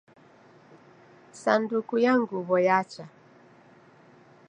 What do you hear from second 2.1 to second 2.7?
nguw'o